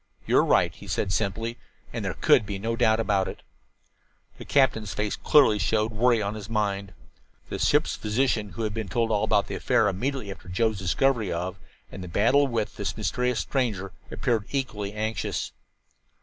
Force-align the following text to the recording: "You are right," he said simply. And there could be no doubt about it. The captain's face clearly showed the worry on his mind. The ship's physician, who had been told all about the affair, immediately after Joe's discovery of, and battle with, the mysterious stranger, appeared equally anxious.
"You 0.25 0.37
are 0.37 0.43
right," 0.43 0.73
he 0.73 0.87
said 0.87 1.11
simply. 1.13 1.59
And 1.93 2.03
there 2.03 2.15
could 2.15 2.43
be 2.43 2.57
no 2.57 2.75
doubt 2.75 2.99
about 2.99 3.27
it. 3.27 3.43
The 4.39 4.45
captain's 4.45 4.95
face 4.95 5.15
clearly 5.15 5.59
showed 5.59 5.91
the 5.91 5.93
worry 5.97 6.23
on 6.23 6.33
his 6.33 6.49
mind. 6.49 6.93
The 7.49 7.59
ship's 7.59 7.97
physician, 7.97 8.53
who 8.53 8.63
had 8.63 8.73
been 8.73 8.89
told 8.89 9.11
all 9.11 9.23
about 9.23 9.45
the 9.45 9.53
affair, 9.53 9.87
immediately 9.87 10.31
after 10.31 10.49
Joe's 10.49 10.79
discovery 10.79 11.31
of, 11.31 11.57
and 11.91 12.11
battle 12.11 12.47
with, 12.47 12.77
the 12.77 12.93
mysterious 12.97 13.41
stranger, 13.41 13.91
appeared 14.09 14.47
equally 14.49 14.91
anxious. 14.93 15.51